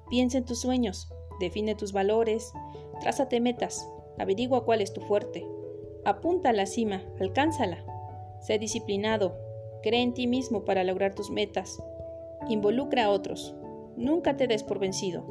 Piensa 0.09 0.39
en 0.39 0.45
tus 0.45 0.61
sueños, 0.61 1.13
define 1.41 1.75
tus 1.75 1.93
valores, 1.93 2.53
trázate 3.01 3.41
metas, 3.41 3.89
averigua 4.19 4.65
cuál 4.65 4.81
es 4.81 4.93
tu 4.93 5.01
fuerte, 5.01 5.47
apunta 6.05 6.51
a 6.51 6.53
la 6.53 6.67
cima, 6.67 7.03
alcánzala, 7.19 7.85
sé 8.41 8.59
disciplinado, 8.59 9.37
cree 9.83 10.03
en 10.03 10.15
ti 10.15 10.29
mismo 10.29 10.65
para 10.65 10.85
lograr 10.85 11.15
tus 11.15 11.31
metas, 11.31 11.83
involucra 12.49 13.07
a 13.07 13.11
otros, 13.11 13.57
nunca 13.97 14.37
te 14.37 14.47
des 14.47 14.63
por 14.63 14.79
vencido. 14.79 15.25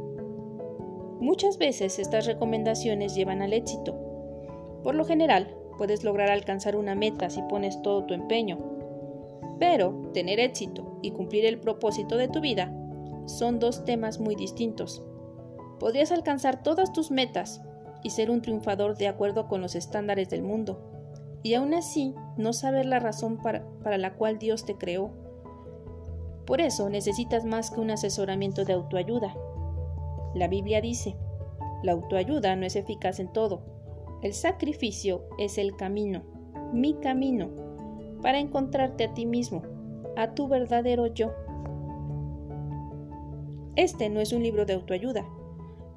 Muchas 1.21 1.57
veces 1.57 1.99
estas 1.99 2.25
recomendaciones 2.25 3.15
llevan 3.15 3.41
al 3.41 3.53
éxito, 3.53 4.08
por 4.83 4.95
lo 4.95 5.05
general, 5.05 5.55
puedes 5.77 6.03
lograr 6.03 6.29
alcanzar 6.29 6.75
una 6.75 6.95
meta 6.95 7.29
si 7.29 7.41
pones 7.43 7.81
todo 7.81 8.05
tu 8.05 8.13
empeño. 8.13 8.57
Pero 9.59 10.11
tener 10.13 10.39
éxito 10.39 10.99
y 11.01 11.11
cumplir 11.11 11.45
el 11.45 11.59
propósito 11.59 12.17
de 12.17 12.27
tu 12.27 12.41
vida 12.41 12.73
son 13.25 13.59
dos 13.59 13.85
temas 13.85 14.19
muy 14.19 14.35
distintos. 14.35 15.03
Podrías 15.79 16.11
alcanzar 16.11 16.63
todas 16.63 16.91
tus 16.91 17.11
metas 17.11 17.61
y 18.03 18.09
ser 18.09 18.31
un 18.31 18.41
triunfador 18.41 18.97
de 18.97 19.07
acuerdo 19.07 19.47
con 19.47 19.61
los 19.61 19.75
estándares 19.75 20.29
del 20.29 20.41
mundo, 20.41 20.81
y 21.43 21.53
aún 21.53 21.73
así 21.73 22.13
no 22.37 22.53
saber 22.53 22.85
la 22.85 22.99
razón 22.99 23.37
para, 23.37 23.65
para 23.83 23.97
la 23.97 24.15
cual 24.15 24.39
Dios 24.39 24.65
te 24.65 24.75
creó. 24.75 25.11
Por 26.45 26.61
eso 26.61 26.89
necesitas 26.89 27.45
más 27.45 27.71
que 27.71 27.79
un 27.79 27.91
asesoramiento 27.91 28.65
de 28.65 28.73
autoayuda. 28.73 29.35
La 30.33 30.47
Biblia 30.47 30.81
dice, 30.81 31.15
la 31.83 31.93
autoayuda 31.93 32.55
no 32.55 32.65
es 32.65 32.75
eficaz 32.75 33.19
en 33.19 33.31
todo, 33.31 33.61
el 34.21 34.33
sacrificio 34.33 35.23
es 35.37 35.57
el 35.57 35.75
camino, 35.75 36.23
mi 36.73 36.95
camino, 36.95 37.49
para 38.21 38.39
encontrarte 38.39 39.05
a 39.05 39.13
ti 39.13 39.25
mismo, 39.25 39.61
a 40.17 40.33
tu 40.33 40.47
verdadero 40.47 41.07
yo. 41.07 41.31
Este 43.75 44.09
no 44.09 44.19
es 44.19 44.33
un 44.33 44.43
libro 44.43 44.65
de 44.65 44.73
autoayuda, 44.73 45.25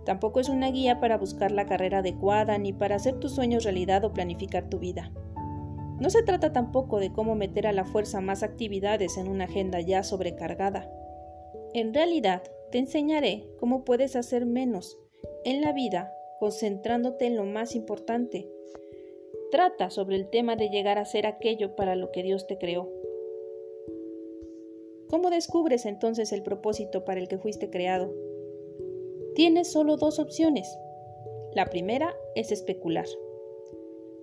tampoco 0.04 0.38
es 0.38 0.48
una 0.48 0.70
guía 0.70 1.00
para 1.00 1.18
buscar 1.18 1.50
la 1.50 1.66
carrera 1.66 1.98
adecuada 1.98 2.58
ni 2.58 2.72
para 2.72 2.96
hacer 2.96 3.18
tus 3.18 3.32
sueños 3.32 3.64
realidad 3.64 4.04
o 4.04 4.12
planificar 4.12 4.68
tu 4.68 4.78
vida. 4.78 5.10
No 5.98 6.10
se 6.10 6.22
trata 6.22 6.52
tampoco 6.52 6.98
de 6.98 7.12
cómo 7.12 7.34
meter 7.34 7.66
a 7.66 7.72
la 7.72 7.84
fuerza 7.84 8.20
más 8.20 8.42
actividades 8.42 9.16
en 9.18 9.28
una 9.28 9.44
agenda 9.44 9.80
ya 9.80 10.02
sobrecargada. 10.02 10.90
En 11.74 11.94
realidad, 11.94 12.42
te 12.70 12.78
enseñaré 12.78 13.48
cómo 13.58 13.84
puedes 13.84 14.16
hacer 14.16 14.46
menos 14.46 14.98
en 15.44 15.60
la 15.60 15.72
vida 15.72 16.12
concentrándote 16.42 17.26
en 17.26 17.36
lo 17.36 17.44
más 17.44 17.76
importante. 17.76 18.50
Trata 19.52 19.90
sobre 19.90 20.16
el 20.16 20.28
tema 20.28 20.56
de 20.56 20.70
llegar 20.70 20.98
a 20.98 21.04
ser 21.04 21.24
aquello 21.24 21.76
para 21.76 21.94
lo 21.94 22.10
que 22.10 22.24
Dios 22.24 22.48
te 22.48 22.58
creó. 22.58 22.90
¿Cómo 25.08 25.30
descubres 25.30 25.86
entonces 25.86 26.32
el 26.32 26.42
propósito 26.42 27.04
para 27.04 27.20
el 27.20 27.28
que 27.28 27.38
fuiste 27.38 27.70
creado? 27.70 28.12
Tienes 29.36 29.70
solo 29.70 29.96
dos 29.96 30.18
opciones. 30.18 30.76
La 31.54 31.66
primera 31.66 32.12
es 32.34 32.50
especular. 32.50 33.06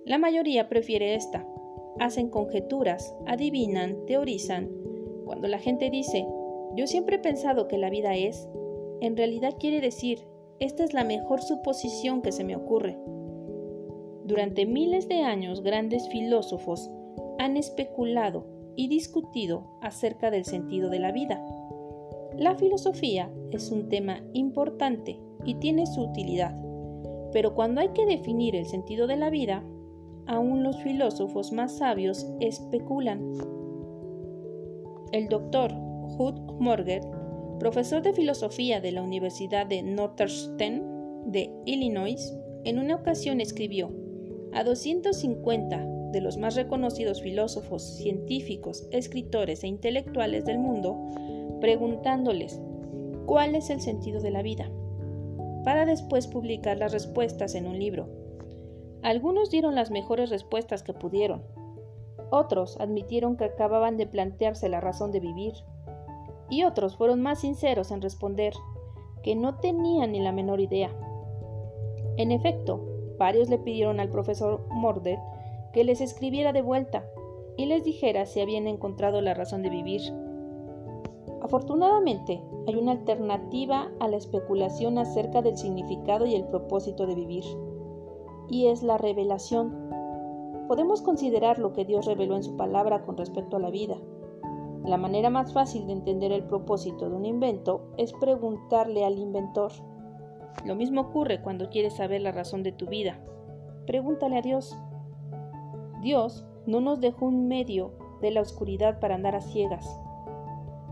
La 0.04 0.18
mayoría 0.18 0.68
prefiere 0.68 1.14
esta. 1.14 1.48
Hacen 2.00 2.28
conjeturas, 2.28 3.14
adivinan, 3.24 4.04
teorizan. 4.04 4.70
Cuando 5.24 5.48
la 5.48 5.58
gente 5.58 5.88
dice, 5.88 6.26
yo 6.76 6.86
siempre 6.86 7.16
he 7.16 7.20
pensado 7.20 7.66
que 7.66 7.78
la 7.78 7.88
vida 7.88 8.14
es, 8.14 8.46
en 9.00 9.16
realidad 9.16 9.54
quiere 9.58 9.80
decir, 9.80 10.18
esta 10.60 10.84
es 10.84 10.92
la 10.92 11.04
mejor 11.04 11.42
suposición 11.42 12.20
que 12.20 12.32
se 12.32 12.44
me 12.44 12.54
ocurre. 12.54 12.98
Durante 14.24 14.66
miles 14.66 15.08
de 15.08 15.22
años 15.22 15.62
grandes 15.62 16.06
filósofos 16.10 16.90
han 17.38 17.56
especulado 17.56 18.46
y 18.76 18.88
discutido 18.88 19.78
acerca 19.80 20.30
del 20.30 20.44
sentido 20.44 20.90
de 20.90 20.98
la 20.98 21.12
vida. 21.12 21.42
La 22.36 22.54
filosofía 22.54 23.32
es 23.50 23.72
un 23.72 23.88
tema 23.88 24.20
importante 24.34 25.18
y 25.44 25.54
tiene 25.54 25.86
su 25.86 26.02
utilidad, 26.02 26.54
pero 27.32 27.54
cuando 27.54 27.80
hay 27.80 27.88
que 27.88 28.04
definir 28.04 28.54
el 28.54 28.66
sentido 28.66 29.06
de 29.06 29.16
la 29.16 29.30
vida, 29.30 29.64
aún 30.26 30.62
los 30.62 30.80
filósofos 30.82 31.52
más 31.52 31.78
sabios 31.78 32.26
especulan. 32.38 33.32
El 35.12 35.28
doctor 35.28 35.72
Hud 35.72 36.34
Morgan 36.60 37.19
profesor 37.60 38.00
de 38.02 38.14
filosofía 38.14 38.80
de 38.80 38.90
la 38.90 39.02
Universidad 39.02 39.66
de 39.66 39.82
Northeastern 39.82 41.30
de 41.30 41.52
Illinois, 41.66 42.34
en 42.64 42.78
una 42.78 42.96
ocasión 42.96 43.40
escribió 43.40 43.92
a 44.52 44.64
250 44.64 45.86
de 46.10 46.20
los 46.22 46.38
más 46.38 46.56
reconocidos 46.56 47.20
filósofos, 47.22 47.82
científicos, 47.82 48.88
escritores 48.90 49.62
e 49.62 49.68
intelectuales 49.68 50.46
del 50.46 50.58
mundo, 50.58 50.96
preguntándoles 51.60 52.60
cuál 53.26 53.54
es 53.54 53.68
el 53.68 53.82
sentido 53.82 54.20
de 54.20 54.30
la 54.30 54.42
vida, 54.42 54.70
para 55.62 55.84
después 55.84 56.26
publicar 56.26 56.78
las 56.78 56.92
respuestas 56.92 57.54
en 57.54 57.66
un 57.66 57.78
libro. 57.78 58.08
Algunos 59.02 59.50
dieron 59.50 59.74
las 59.74 59.90
mejores 59.90 60.30
respuestas 60.30 60.82
que 60.82 60.94
pudieron, 60.94 61.42
otros 62.30 62.76
admitieron 62.80 63.36
que 63.36 63.44
acababan 63.44 63.96
de 63.96 64.06
plantearse 64.06 64.68
la 64.68 64.80
razón 64.80 65.10
de 65.10 65.20
vivir, 65.20 65.52
y 66.50 66.64
otros 66.64 66.96
fueron 66.96 67.22
más 67.22 67.40
sinceros 67.40 67.90
en 67.90 68.02
responder 68.02 68.52
que 69.22 69.34
no 69.34 69.56
tenían 69.56 70.12
ni 70.12 70.20
la 70.20 70.32
menor 70.32 70.60
idea. 70.60 70.90
En 72.16 72.32
efecto, 72.32 72.80
varios 73.18 73.48
le 73.48 73.58
pidieron 73.58 74.00
al 74.00 74.10
profesor 74.10 74.66
Morder 74.70 75.18
que 75.72 75.84
les 75.84 76.00
escribiera 76.00 76.52
de 76.52 76.62
vuelta 76.62 77.04
y 77.56 77.66
les 77.66 77.84
dijera 77.84 78.26
si 78.26 78.40
habían 78.40 78.66
encontrado 78.66 79.20
la 79.20 79.34
razón 79.34 79.62
de 79.62 79.70
vivir. 79.70 80.00
Afortunadamente, 81.42 82.42
hay 82.66 82.76
una 82.76 82.92
alternativa 82.92 83.90
a 84.00 84.08
la 84.08 84.16
especulación 84.16 84.98
acerca 84.98 85.42
del 85.42 85.56
significado 85.56 86.26
y 86.26 86.34
el 86.34 86.44
propósito 86.44 87.06
de 87.06 87.14
vivir, 87.14 87.44
y 88.48 88.66
es 88.66 88.82
la 88.82 88.98
revelación. 88.98 89.90
Podemos 90.68 91.02
considerar 91.02 91.58
lo 91.58 91.72
que 91.72 91.84
Dios 91.84 92.06
reveló 92.06 92.36
en 92.36 92.42
su 92.42 92.56
palabra 92.56 93.04
con 93.04 93.16
respecto 93.16 93.56
a 93.56 93.60
la 93.60 93.70
vida. 93.70 93.96
La 94.84 94.96
manera 94.96 95.30
más 95.30 95.52
fácil 95.52 95.86
de 95.86 95.92
entender 95.92 96.32
el 96.32 96.44
propósito 96.44 97.08
de 97.08 97.14
un 97.14 97.26
invento 97.26 97.92
es 97.96 98.12
preguntarle 98.14 99.04
al 99.04 99.18
inventor. 99.18 99.72
Lo 100.64 100.74
mismo 100.74 101.02
ocurre 101.02 101.42
cuando 101.42 101.68
quieres 101.68 101.96
saber 101.96 102.22
la 102.22 102.32
razón 102.32 102.62
de 102.62 102.72
tu 102.72 102.86
vida. 102.86 103.20
Pregúntale 103.86 104.38
a 104.38 104.42
Dios. 104.42 104.76
Dios 106.00 106.46
no 106.66 106.80
nos 106.80 107.00
dejó 107.00 107.26
un 107.26 107.46
medio 107.46 107.92
de 108.22 108.30
la 108.30 108.40
oscuridad 108.40 109.00
para 109.00 109.14
andar 109.14 109.34
a 109.34 109.40
ciegas. 109.40 110.00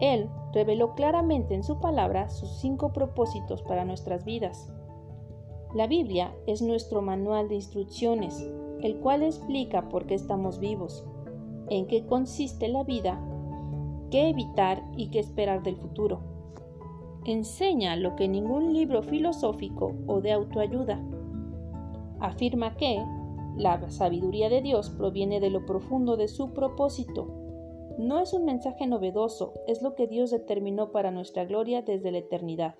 Él 0.00 0.28
reveló 0.52 0.94
claramente 0.94 1.54
en 1.54 1.64
su 1.64 1.80
palabra 1.80 2.28
sus 2.28 2.50
cinco 2.60 2.92
propósitos 2.92 3.62
para 3.62 3.84
nuestras 3.84 4.24
vidas. 4.24 4.72
La 5.74 5.86
Biblia 5.86 6.34
es 6.46 6.62
nuestro 6.62 7.02
manual 7.02 7.48
de 7.48 7.56
instrucciones, 7.56 8.48
el 8.80 9.00
cual 9.00 9.22
explica 9.22 9.88
por 9.88 10.06
qué 10.06 10.14
estamos 10.14 10.60
vivos, 10.60 11.04
en 11.68 11.86
qué 11.86 12.06
consiste 12.06 12.68
la 12.68 12.84
vida, 12.84 13.20
qué 14.10 14.28
evitar 14.28 14.82
y 14.96 15.10
qué 15.10 15.18
esperar 15.18 15.62
del 15.62 15.76
futuro. 15.76 16.20
Enseña 17.24 17.96
lo 17.96 18.16
que 18.16 18.28
ningún 18.28 18.72
libro 18.72 19.02
filosófico 19.02 19.94
o 20.06 20.20
de 20.20 20.32
autoayuda. 20.32 21.00
Afirma 22.20 22.76
que 22.76 23.04
la 23.56 23.90
sabiduría 23.90 24.48
de 24.48 24.62
Dios 24.62 24.90
proviene 24.90 25.40
de 25.40 25.50
lo 25.50 25.66
profundo 25.66 26.16
de 26.16 26.28
su 26.28 26.52
propósito 26.52 27.38
no 27.98 28.20
es 28.20 28.32
un 28.32 28.44
mensaje 28.44 28.86
novedoso, 28.86 29.54
es 29.66 29.82
lo 29.82 29.96
que 29.96 30.06
Dios 30.06 30.30
determinó 30.30 30.92
para 30.92 31.10
nuestra 31.10 31.44
gloria 31.44 31.82
desde 31.82 32.12
la 32.12 32.18
eternidad. 32.18 32.76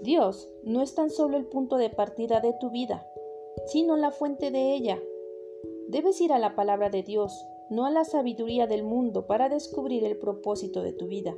Dios 0.00 0.48
no 0.62 0.80
es 0.80 0.94
tan 0.94 1.10
solo 1.10 1.36
el 1.36 1.46
punto 1.46 1.76
de 1.76 1.90
partida 1.90 2.38
de 2.38 2.52
tu 2.52 2.70
vida, 2.70 3.04
sino 3.66 3.96
la 3.96 4.12
fuente 4.12 4.52
de 4.52 4.74
ella. 4.74 5.02
Debes 5.88 6.20
ir 6.20 6.32
a 6.32 6.38
la 6.38 6.54
palabra 6.54 6.88
de 6.88 7.02
Dios, 7.02 7.44
no 7.70 7.86
a 7.86 7.90
la 7.90 8.04
sabiduría 8.04 8.66
del 8.66 8.84
mundo 8.84 9.26
para 9.26 9.48
descubrir 9.48 10.04
el 10.04 10.16
propósito 10.16 10.82
de 10.82 10.92
tu 10.92 11.06
vida. 11.06 11.34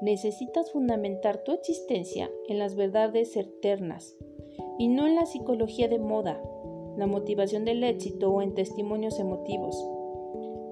Necesitas 0.00 0.72
fundamentar 0.72 1.44
tu 1.44 1.52
existencia 1.52 2.30
en 2.48 2.58
las 2.58 2.74
verdades 2.74 3.36
eternas 3.36 4.16
y 4.78 4.88
no 4.88 5.06
en 5.06 5.14
la 5.14 5.26
psicología 5.26 5.88
de 5.88 5.98
moda 5.98 6.40
la 6.96 7.06
motivación 7.06 7.64
del 7.64 7.84
éxito 7.84 8.30
o 8.30 8.42
en 8.42 8.54
testimonios 8.54 9.18
emotivos. 9.18 9.76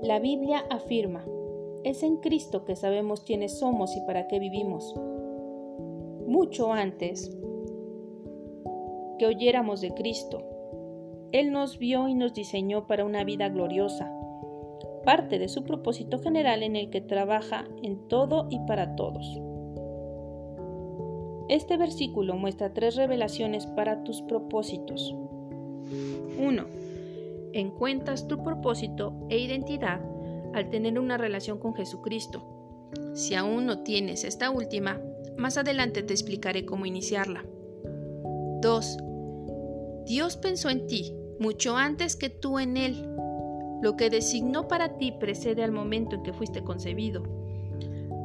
La 0.02 0.18
Biblia 0.18 0.64
afirma, 0.70 1.24
es 1.84 2.02
en 2.02 2.16
Cristo 2.16 2.64
que 2.64 2.76
sabemos 2.76 3.22
quiénes 3.22 3.58
somos 3.58 3.96
y 3.96 4.00
para 4.02 4.28
qué 4.28 4.38
vivimos. 4.38 4.94
Mucho 6.26 6.72
antes 6.72 7.34
que 9.18 9.26
oyéramos 9.26 9.80
de 9.80 9.92
Cristo, 9.94 10.42
Él 11.32 11.52
nos 11.52 11.78
vio 11.78 12.08
y 12.08 12.14
nos 12.14 12.34
diseñó 12.34 12.86
para 12.86 13.04
una 13.04 13.24
vida 13.24 13.48
gloriosa, 13.48 14.12
parte 15.08 15.38
de 15.38 15.48
su 15.48 15.64
propósito 15.64 16.18
general 16.18 16.62
en 16.62 16.76
el 16.76 16.90
que 16.90 17.00
trabaja 17.00 17.64
en 17.82 18.08
todo 18.08 18.46
y 18.50 18.58
para 18.66 18.94
todos. 18.94 19.40
Este 21.48 21.78
versículo 21.78 22.36
muestra 22.36 22.74
tres 22.74 22.94
revelaciones 22.94 23.64
para 23.64 24.04
tus 24.04 24.20
propósitos. 24.20 25.14
1. 26.38 26.64
Encuentras 27.54 28.28
tu 28.28 28.44
propósito 28.44 29.14
e 29.30 29.38
identidad 29.38 30.02
al 30.52 30.68
tener 30.68 30.98
una 30.98 31.16
relación 31.16 31.58
con 31.58 31.74
Jesucristo. 31.74 32.42
Si 33.14 33.34
aún 33.34 33.64
no 33.64 33.78
tienes 33.78 34.24
esta 34.24 34.50
última, 34.50 35.00
más 35.38 35.56
adelante 35.56 36.02
te 36.02 36.12
explicaré 36.12 36.66
cómo 36.66 36.84
iniciarla. 36.84 37.46
2. 38.60 38.98
Dios 40.04 40.36
pensó 40.36 40.68
en 40.68 40.86
ti 40.86 41.14
mucho 41.40 41.78
antes 41.78 42.14
que 42.14 42.28
tú 42.28 42.58
en 42.58 42.76
Él. 42.76 43.08
Lo 43.82 43.96
que 43.96 44.10
designó 44.10 44.68
para 44.68 44.96
ti 44.98 45.12
precede 45.12 45.62
al 45.62 45.72
momento 45.72 46.16
en 46.16 46.22
que 46.22 46.32
fuiste 46.32 46.62
concebido. 46.62 47.22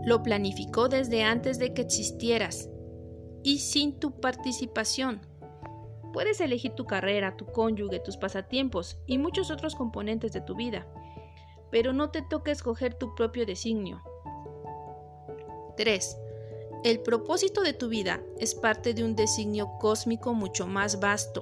Lo 0.05 0.23
planificó 0.23 0.89
desde 0.89 1.23
antes 1.23 1.59
de 1.59 1.73
que 1.73 1.81
existieras 1.81 2.69
y 3.43 3.59
sin 3.59 3.99
tu 3.99 4.19
participación 4.19 5.21
Puedes 6.13 6.39
elegir 6.41 6.73
tu 6.73 6.85
carrera, 6.85 7.35
tu 7.35 7.47
cónyuge, 7.47 7.99
tus 7.99 8.17
pasatiempos 8.17 8.99
y 9.07 9.17
muchos 9.17 9.49
otros 9.49 9.73
componentes 9.73 10.31
de 10.31 10.41
tu 10.41 10.55
vida, 10.55 10.87
pero 11.71 11.91
no 11.91 12.11
te 12.11 12.21
toca 12.21 12.51
escoger 12.51 12.93
tu 12.93 13.15
propio 13.15 13.47
designio. 13.47 14.03
3. 15.75 16.17
El 16.83 16.99
propósito 16.99 17.63
de 17.63 17.73
tu 17.73 17.89
vida 17.89 18.21
es 18.37 18.53
parte 18.53 18.93
de 18.93 19.03
un 19.03 19.15
designio 19.15 19.71
cósmico 19.79 20.35
mucho 20.35 20.67
más 20.67 20.99
vasto, 20.99 21.41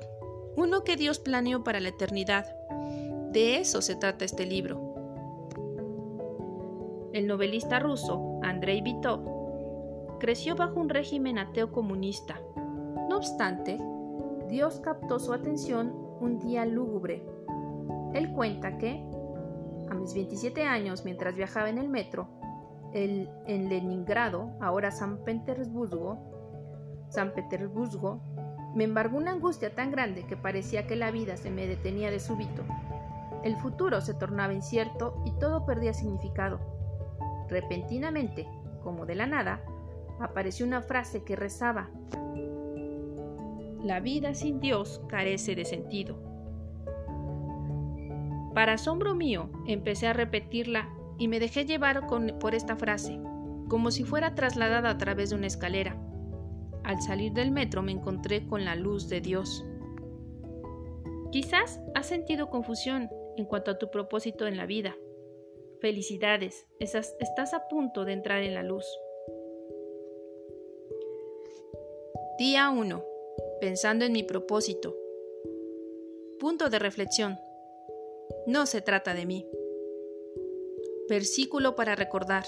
uno 0.56 0.86
que 0.86 0.96
Dios 0.96 1.20
planeó 1.20 1.66
para 1.66 1.82
la 1.82 1.90
eternidad. 1.90 2.56
De 3.32 3.58
eso 3.60 3.82
se 3.82 3.96
trata 3.96 4.26
este 4.26 4.46
libro. 4.46 4.94
El 7.14 7.28
novelista 7.28 7.80
ruso 7.80 8.42
Andrei 8.44 8.82
Vitov 8.82 10.18
creció 10.20 10.58
bajo 10.58 10.82
un 10.82 10.90
régimen 10.90 11.38
ateo 11.38 11.72
comunista. 11.72 12.42
No 13.10 13.16
obstante, 13.16 13.80
Dios 14.50 14.82
captó 14.82 15.18
su 15.18 15.32
atención 15.32 15.94
un 16.20 16.40
día 16.40 16.66
lúgubre. 16.66 17.24
Él 18.14 18.34
cuenta 18.34 18.78
que, 18.78 19.02
a 19.90 19.94
mis 19.94 20.14
27 20.14 20.66
años, 20.66 21.06
mientras 21.06 21.34
viajaba 21.34 21.70
en 21.70 21.78
el 21.78 21.88
metro, 21.88 22.28
en 22.92 23.30
Leningrado, 23.70 24.52
ahora 24.60 24.92
San 24.92 25.24
Petersburgo, 25.24 27.08
San 27.08 27.34
Petersburgo, 27.34 28.20
me 28.76 28.84
embargó 28.84 29.18
una 29.18 29.32
angustia 29.32 29.74
tan 29.74 29.90
grande 29.92 30.26
que 30.26 30.36
parecía 30.36 30.86
que 30.86 30.98
la 30.98 31.12
vida 31.12 31.38
se 31.38 31.50
me 31.50 31.66
detenía 31.66 32.12
de 32.12 32.20
súbito. 32.20 32.64
El 33.44 33.58
futuro 33.58 34.02
se 34.02 34.14
tornaba 34.14 34.54
incierto 34.54 35.22
y 35.26 35.32
todo 35.34 35.66
perdía 35.66 35.94
significado. 35.94 36.60
Repentinamente, 37.50 38.48
como 38.84 39.06
de 39.06 39.16
la 39.16 39.26
nada, 39.26 39.62
apareció 40.20 40.66
una 40.66 40.82
frase 40.82 41.24
que 41.24 41.36
rezaba 41.36 41.90
la 43.84 44.00
vida 44.00 44.36
sin 44.36 44.60
Dios 44.60 45.02
carece 45.08 45.56
de 45.56 45.66
sentido. 45.66 46.16
Para 48.54 48.74
asombro 48.74 49.16
mío, 49.16 49.50
empecé 49.66 50.08
a 50.08 50.14
repetirla 50.14 50.90
y 51.18 51.28
me 51.28 51.40
dejé 51.40 51.66
llevar 51.66 52.06
por 52.40 52.54
esta 52.54 52.76
frase, 52.76 53.20
como 53.70 53.90
si 53.90 54.04
fuera 54.04 54.36
trasladada 54.36 54.90
a 54.90 54.98
través 54.98 55.32
de 55.32 55.38
una 55.38 55.48
escalera. 55.48 55.98
Al 56.84 57.02
salir 57.02 57.32
del 57.34 57.52
metro 57.52 57.82
me 57.82 57.92
encontré 57.92 58.46
con 58.46 58.66
la 58.66 58.76
luz 58.76 59.10
de 59.10 59.22
Dios. 59.22 59.66
Quizás 61.32 61.80
has 61.96 62.06
sentido 62.06 62.50
confusión 62.50 63.10
en 63.38 63.46
cuanto 63.46 63.72
a 63.72 63.78
tu 63.78 63.90
propósito 63.92 64.48
en 64.48 64.58
la 64.58 64.66
vida. 64.66 64.96
Felicidades, 65.80 66.68
estás 66.80 67.54
a 67.54 67.68
punto 67.68 68.06
de 68.06 68.14
entrar 68.14 68.44
en 68.44 68.54
la 68.54 68.64
luz. 68.64 68.86
Día 72.38 72.70
1 72.70 73.12
pensando 73.62 74.06
en 74.06 74.12
mi 74.12 74.24
propósito. 74.24 74.98
Punto 76.40 76.70
de 76.70 76.80
reflexión. 76.80 77.38
No 78.48 78.66
se 78.66 78.82
trata 78.82 79.14
de 79.14 79.28
mí. 79.28 79.48
Versículo 81.08 81.76
para 81.76 81.96
recordar. 81.96 82.44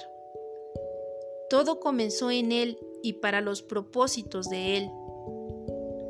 Todo 1.52 1.80
comenzó 1.80 2.32
en 2.32 2.52
Él 2.52 2.80
y 3.04 3.13
para 3.13 3.41
los 3.41 3.62
propósitos 3.62 4.50
de 4.50 4.78
Él. 4.78 4.89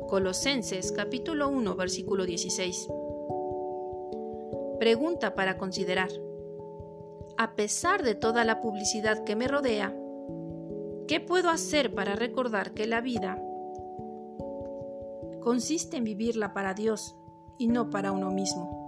Colosenses 0.08 0.90
capítulo 0.90 1.50
1 1.50 1.76
versículo 1.76 2.24
16. 2.24 2.88
Pregunta 4.84 5.34
para 5.34 5.56
considerar. 5.56 6.10
A 7.38 7.54
pesar 7.56 8.02
de 8.02 8.14
toda 8.14 8.44
la 8.44 8.60
publicidad 8.60 9.24
que 9.24 9.34
me 9.34 9.48
rodea, 9.48 9.96
¿qué 11.08 11.20
puedo 11.20 11.48
hacer 11.48 11.94
para 11.94 12.16
recordar 12.16 12.74
que 12.74 12.86
la 12.86 13.00
vida 13.00 13.42
consiste 15.40 15.96
en 15.96 16.04
vivirla 16.04 16.52
para 16.52 16.74
Dios 16.74 17.16
y 17.56 17.68
no 17.68 17.88
para 17.88 18.12
uno 18.12 18.30
mismo. 18.30 18.83